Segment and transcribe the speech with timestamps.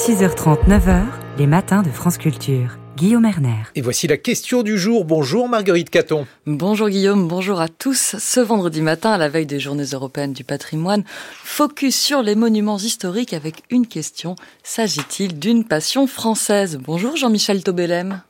[0.00, 1.02] 6h30, 9h,
[1.36, 2.78] les matins de France Culture.
[2.96, 3.64] Guillaume Erner.
[3.74, 5.04] Et voici la question du jour.
[5.04, 6.26] Bonjour Marguerite Caton.
[6.46, 8.16] Bonjour Guillaume, bonjour à tous.
[8.18, 11.04] Ce vendredi matin, à la veille des journées européennes du patrimoine,
[11.44, 14.36] focus sur les monuments historiques avec une question.
[14.62, 16.78] S'agit-il d'une passion française?
[16.82, 18.22] Bonjour Jean-Michel Tobelem.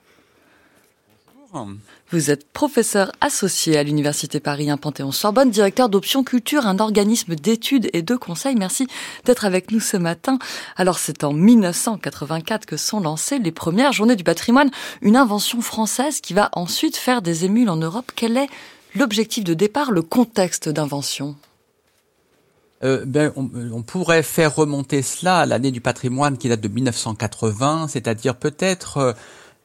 [1.53, 1.69] Bonjour.
[2.11, 7.89] Vous êtes professeur associé à l'Université Paris 1 Panthéon-Sorbonne, directeur d'Option Culture, un organisme d'études
[7.93, 8.57] et de conseils.
[8.57, 8.89] Merci
[9.25, 10.39] d'être avec nous ce matin.
[10.77, 14.71] Alors c'est en 1984 que sont lancées les premières journées du patrimoine,
[15.03, 18.11] une invention française qui va ensuite faire des émules en Europe.
[18.17, 18.49] Quel est
[18.97, 21.37] l'objectif de départ, le contexte d'invention?
[22.83, 26.69] Euh, ben, on, on, pourrait faire remonter cela à l'année du patrimoine qui date de
[26.69, 29.13] 1980, c'est-à-dire peut-être euh,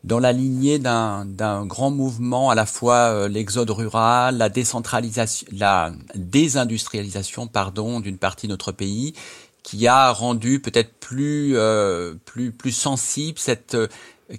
[0.06, 5.94] dans la lignée d'un grand mouvement, à la fois euh, l'exode rural, la décentralisation, la
[6.14, 9.16] désindustrialisation, pardon, d'une partie de notre pays,
[9.64, 13.88] qui a rendu peut-être plus, euh, plus, plus sensible cette euh,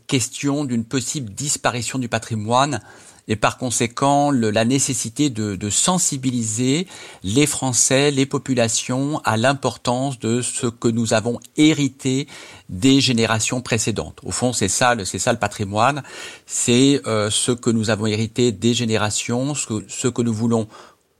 [0.07, 2.81] question d'une possible disparition du patrimoine
[3.29, 6.87] et par conséquent le, la nécessité de, de, sensibiliser
[7.25, 12.29] les Français, les populations à l'importance de ce que nous avons hérité
[12.69, 14.21] des générations précédentes.
[14.23, 16.03] Au fond, c'est ça, c'est ça le patrimoine,
[16.47, 20.69] c'est euh, ce que nous avons hérité des générations, ce que, ce que nous voulons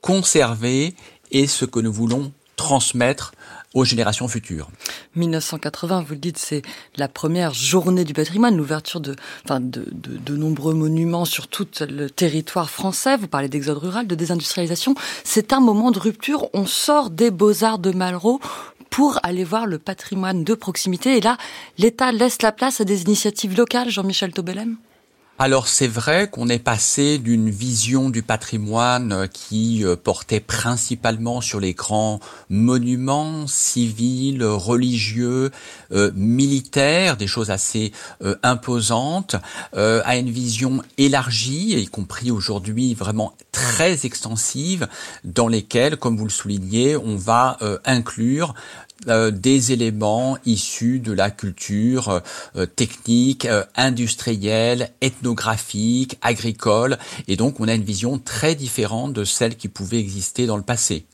[0.01, 0.95] conserver
[1.33, 3.33] et ce que nous voulons transmettre
[3.77, 4.71] aux générations futures.
[5.17, 6.63] 1980, vous le dites, c'est
[6.97, 11.69] la première journée du patrimoine, l'ouverture de, enfin de, de, de, nombreux monuments sur tout
[11.81, 13.19] le territoire français.
[13.19, 14.95] Vous parlez d'exode rural, de désindustrialisation.
[15.25, 16.49] C'est un moment de rupture.
[16.55, 18.41] On sort des beaux-arts de Malraux
[18.89, 21.19] pour aller voir le patrimoine de proximité.
[21.19, 21.37] Et là,
[21.77, 24.79] l'État laisse la place à des initiatives locales, Jean-Michel Tobelem
[25.39, 31.43] alors c'est vrai qu'on est passé d'une vision du patrimoine euh, qui euh, portait principalement
[31.43, 35.51] sur les grands monuments civils, religieux,
[35.93, 37.93] euh, militaires, des choses assez
[38.43, 39.37] imposantes,
[39.75, 44.89] à une vision élargie, y compris aujourd'hui vraiment très extensive,
[45.25, 48.55] dans lesquelles, comme vous le soulignez, on va inclure
[49.09, 52.23] euh, des éléments issus de la culture
[52.57, 56.99] euh, technique, euh, industrielle, ethnographique, agricole,
[57.29, 60.63] et donc on a une vision très différente de celle qui pouvait exister dans le
[60.63, 61.05] passé.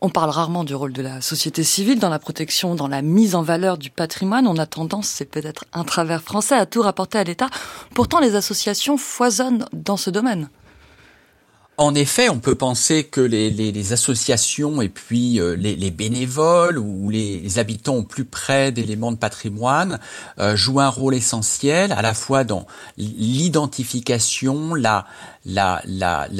[0.00, 3.34] On parle rarement du rôle de la société civile dans la protection, dans la mise
[3.34, 4.46] en valeur du patrimoine.
[4.46, 7.48] On a tendance, c'est peut-être un travers français, à tout rapporter à l'État.
[7.94, 10.48] Pourtant, les associations foisonnent dans ce domaine.
[11.78, 17.10] En effet, on peut penser que les, associations et puis euh, les, les, bénévoles ou
[17.10, 20.00] les habitants au plus près d'éléments de patrimoine
[20.38, 22.66] euh, jouent un rôle essentiel à la fois dans
[22.96, 25.04] l'identification, la,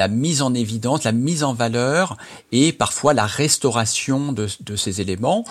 [0.09, 2.17] mise en évidence, la mise en valeur
[2.51, 5.45] et parfois la restauration de, de ces éléments.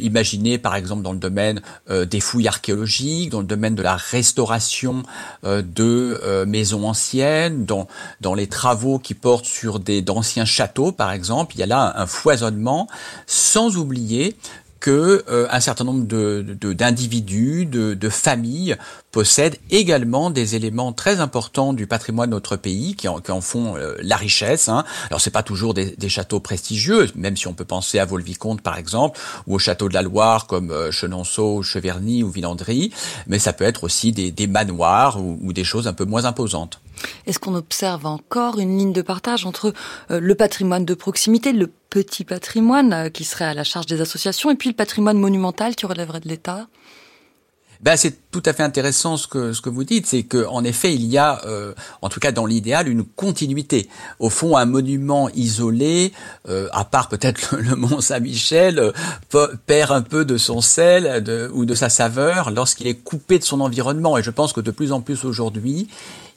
[0.00, 1.60] Imaginez par exemple dans le domaine
[1.90, 5.02] euh, des fouilles archéologiques, dans le domaine de la restauration
[5.44, 7.88] euh, de euh, maisons anciennes, dans,
[8.20, 11.94] dans les travaux qui portent sur des d'anciens châteaux par exemple, il y a là
[11.96, 12.86] un foisonnement,
[13.26, 14.36] sans oublier
[14.82, 18.76] que euh, un certain nombre d'individus, de, de, de, familles
[19.12, 23.40] possèdent également des éléments très importants du patrimoine de notre pays qui en, qui en
[23.40, 24.68] font euh, la richesse.
[24.68, 24.84] Hein.
[25.08, 28.60] Alors c'est pas toujours des, des, châteaux prestigieux, même si on peut penser à Vaux-le-Vicomte
[28.60, 32.92] par exemple, ou au château de la Loire comme euh, Chenonceau, Cheverny ou Villandry,
[33.28, 36.24] mais ça peut être aussi des, des manoirs ou, ou des choses un peu moins
[36.24, 36.81] imposantes.
[37.26, 39.72] Est-ce qu'on observe encore une ligne de partage entre
[40.10, 44.00] euh, le patrimoine de proximité, le petit patrimoine euh, qui serait à la charge des
[44.00, 46.66] associations, et puis le patrimoine monumental qui relèverait de l'État?
[47.82, 50.62] Ben, c'est tout à fait intéressant ce que ce que vous dites, c'est que en
[50.62, 53.88] effet il y a, euh, en tout cas dans l'idéal, une continuité.
[54.20, 56.12] Au fond, un monument isolé,
[56.48, 61.64] euh, à part peut-être le, Mont Saint-Michel, euh, perd un peu de son sel ou
[61.64, 64.16] de sa saveur lorsqu'il est coupé de son environnement.
[64.16, 65.88] Et je pense que de plus en plus aujourd'hui,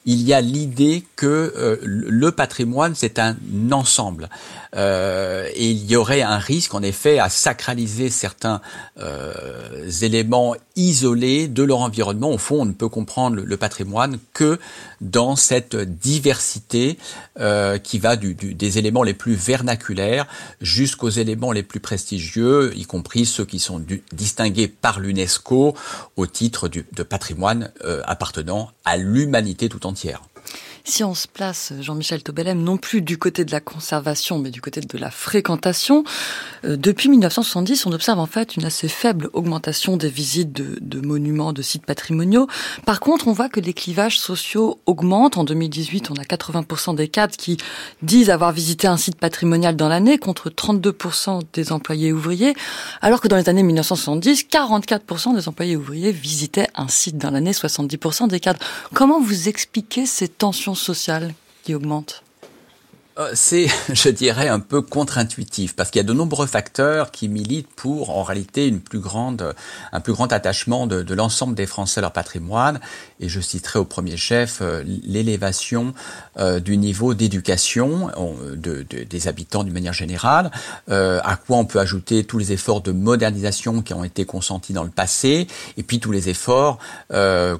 [0.06, 3.36] il y a l'idée que euh, le patrimoine, c'est un
[3.72, 4.30] ensemble.
[4.76, 8.60] Euh, et il y aurait un risque, en effet, à sacraliser certains
[8.98, 12.30] euh, éléments isolés de leur environnement.
[12.30, 14.58] Au fond, on ne peut comprendre le, patrimoine que
[15.00, 16.98] dans cette diversité
[17.40, 20.26] euh, qui va des éléments les plus vernaculaires
[20.60, 23.82] jusqu'aux éléments les plus prestigieux, y compris ceux qui sont
[24.12, 25.74] distingués par l'UNESCO
[26.16, 30.22] au titre du, de patrimoine euh, appartenant à l'humanité tout entière.
[30.88, 34.60] Si on se place, Jean-Michel Tobelem, non plus du côté de la conservation, mais du
[34.60, 36.04] côté de la fréquentation,
[36.64, 41.00] euh, depuis 1970, on observe en fait une assez faible augmentation des visites de, de,
[41.00, 42.46] monuments, de sites patrimoniaux.
[42.84, 45.36] Par contre, on voit que les clivages sociaux augmentent.
[45.38, 47.56] En 2018, on a 80% des cadres qui
[48.02, 52.54] disent avoir visité un site patrimonial dans l'année, contre 32% des employés ouvriers,
[53.02, 57.50] alors que dans les années 1970, 44% des employés ouvriers visitaient un site dans l'année,
[57.50, 58.60] 70% des cadres.
[58.94, 62.22] Comment vous expliquez ces tensions sociale qui augmente
[63.34, 67.72] c'est, je dirais, un peu contre-intuitif parce qu'il y a de nombreux facteurs qui militent
[67.74, 69.54] pour, en réalité, une plus grande,
[69.92, 72.80] un plus grand attachement de, de l'ensemble des Français à leur patrimoine.
[73.20, 75.94] Et je citerai au premier chef euh, l'élévation
[76.38, 78.10] euh, du niveau d'éducation
[78.52, 80.50] de, de, des habitants d'une manière générale.
[80.88, 84.84] à quoi on peut ajouter tous les efforts de modernisation qui ont été consentis dans
[84.84, 85.46] le passé,
[85.76, 86.78] et puis tous les efforts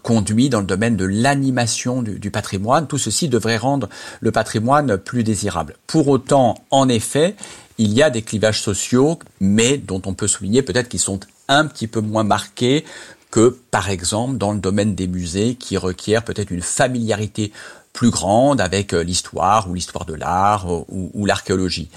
[0.03, 2.87] conduits dans le domaine de l'animation du, du patrimoine.
[2.87, 3.89] Tout ceci devrait rendre
[4.21, 5.46] le patrimoine plus désirable
[5.87, 7.37] pour autant, en effet,
[7.79, 11.67] il y a des clivages sociaux, mais dont on peut souligner peut-être qu'ils sont un
[11.67, 12.85] petit peu moins marqués
[13.31, 17.53] que, par exemple, dans le domaine des musées, qui requièrent peut-être une familiarité
[17.93, 21.89] plus grande avec euh, l'histoire ou l'histoire de l'art euh, ou l'archéologie.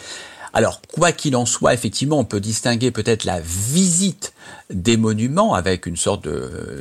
[0.54, 4.34] Alors, quoi qu'il en soit, effectivement, on peut distinguer peut-être la visite
[4.72, 6.28] des monuments avec une sorte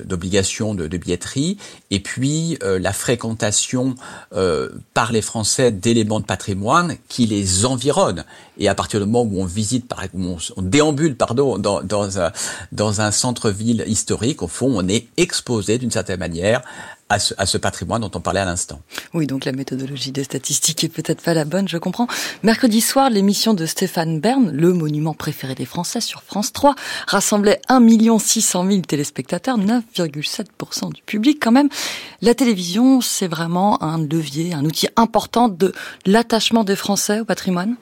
[0.04, 1.58] d'obligation de, billetterie,
[1.90, 3.94] et puis euh, la fréquentation
[4.34, 8.24] euh, par les Français d'éléments de patrimoine qui les environnent.
[8.58, 12.32] Et à partir du moment où on visite, où on, déambule, pardon, dans, dans un,
[12.72, 16.62] dans un centre-ville historique, au fond, on est exposé d'une certaine manière
[17.08, 18.80] à ce, à patrimoine dont on parlait à l'instant.
[19.14, 22.06] Oui, donc la méthodologie des statistiques est peut-être pas la bonne, je comprends.
[22.42, 26.74] Mercredi soir, l'émission de Stéphane Bern, le monument préféré des Français sur France 3,
[27.06, 31.68] rassemblait 1 600 000 téléspectateurs, 9,7% du public quand même.
[32.20, 35.72] La télévision, c'est vraiment un levier, un outil important de
[36.06, 37.76] l'attachement des Français au patrimoine?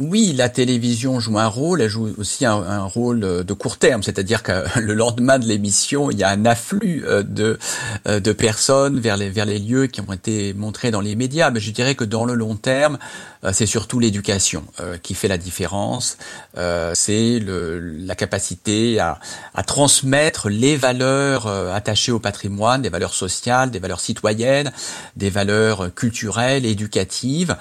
[0.00, 4.04] Oui, la télévision joue un rôle, elle joue aussi un, rôle euh, de court terme,
[4.04, 7.58] c'est-à-dire que le lendemain de l'émission, il y a un afflux euh, de,
[8.06, 11.50] euh, de personnes vers les, vers les lieux qui ont été montrés dans les médias.
[11.50, 12.98] Mais je dirais que dans le long terme,
[13.52, 14.64] c'est surtout l'éducation
[15.04, 16.18] qui fait la différence.
[16.94, 19.20] C'est la capacité à,
[19.54, 24.72] à, transmettre les valeurs attachées au patrimoine, des valeurs sociales, des valeurs citoyennes,
[25.14, 27.56] des valeurs culturelles, éducatives.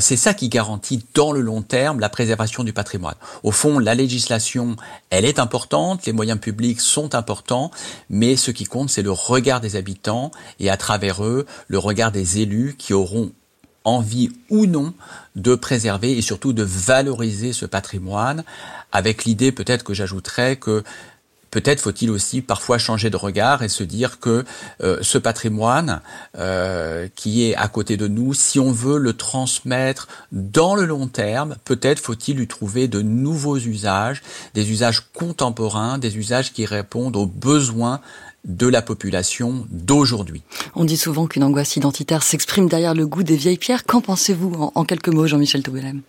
[0.00, 3.14] C'est ça qui garantit dans le long terme la préservation du patrimoine.
[3.42, 4.76] Au fond, la législation,
[5.10, 7.70] elle est importante, les moyens publics sont importants,
[8.08, 12.12] mais ce qui compte, c'est le regard des habitants et à travers eux, le regard
[12.12, 13.32] des élus qui auront
[13.84, 14.92] envie ou non
[15.36, 18.44] de préserver et surtout de valoriser ce patrimoine,
[18.92, 20.82] avec l'idée peut-être que j'ajouterais que
[21.50, 24.44] peut-être faut-il aussi parfois changer de regard et se dire que
[24.82, 26.00] euh, ce patrimoine
[26.38, 31.06] euh, qui est à côté de nous, si on veut le transmettre dans le long
[31.06, 34.22] terme, peut-être faut-il lui trouver de nouveaux usages,
[34.54, 38.00] des usages contemporains, des usages qui répondent aux besoins
[38.44, 40.42] de la population d'aujourd'hui.
[40.74, 43.84] On dit souvent qu'une angoisse identitaire s'exprime derrière le goût des vieilles pierres.
[43.84, 46.02] Qu'en pensez-vous en, quelques mots, Jean-Michel Taubelem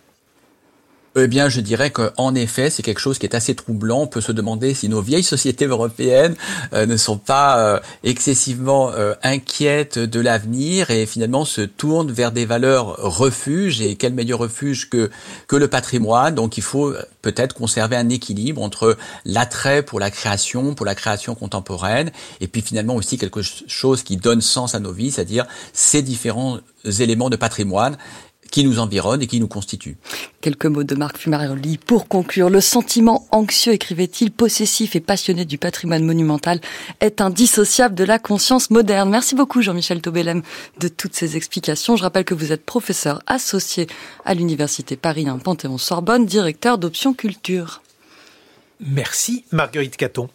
[1.14, 4.00] eh bien, je dirais qu'en effet, c'est quelque chose qui est assez troublant.
[4.00, 6.36] On peut se demander si nos vieilles sociétés européennes
[6.72, 12.32] euh, ne sont pas euh, excessivement euh, inquiètes de l'avenir et finalement se tournent vers
[12.32, 13.82] des valeurs refuges.
[13.82, 15.10] Et quel meilleur refuge que,
[15.48, 16.34] que le patrimoine?
[16.34, 21.34] Donc, il faut peut-être conserver un équilibre entre l'attrait pour la création, pour la création
[21.34, 22.10] contemporaine,
[22.40, 25.44] et puis finalement aussi quelque chose qui donne sens à nos vies, c'est-à-dire
[25.74, 27.96] ces différents éléments de patrimoine
[28.52, 29.96] qui nous environne et qui nous constitue.
[30.40, 32.50] Quelques mots de Marc Fumaroli pour conclure.
[32.50, 36.60] Le sentiment anxieux, écrivait-il, possessif et passionné du patrimoine monumental
[37.00, 39.10] est indissociable de la conscience moderne.
[39.10, 40.42] Merci beaucoup Jean-Michel Taubelem
[40.78, 41.96] de toutes ces explications.
[41.96, 43.86] Je rappelle que vous êtes professeur associé
[44.24, 47.80] à l'Université Paris 1 Panthéon-Sorbonne, directeur d'Option Culture.
[48.80, 50.28] Merci Marguerite Caton.